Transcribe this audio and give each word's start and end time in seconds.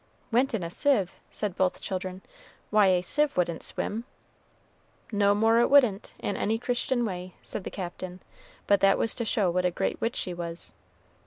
"Went 0.31 0.55
in 0.55 0.63
a 0.63 0.71
sieve!" 0.71 1.13
said 1.29 1.55
both 1.55 1.79
children; 1.79 2.23
"why 2.71 2.87
a 2.87 3.03
sieve 3.03 3.37
wouldn't 3.37 3.61
swim!" 3.61 4.05
"No 5.11 5.35
more 5.35 5.59
it 5.59 5.69
wouldn't, 5.69 6.15
in 6.17 6.35
any 6.35 6.57
Christian 6.57 7.05
way," 7.05 7.35
said 7.43 7.63
the 7.65 7.69
Captain; 7.69 8.19
"but 8.65 8.79
that 8.79 8.97
was 8.97 9.13
to 9.13 9.25
show 9.25 9.51
what 9.51 9.63
a 9.63 9.69
great 9.69 10.01
witch 10.01 10.15
she 10.15 10.33
was." 10.33 10.73